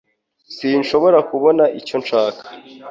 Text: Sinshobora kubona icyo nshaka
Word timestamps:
Sinshobora 0.55 1.19
kubona 1.29 1.63
icyo 1.79 1.95
nshaka 2.03 2.43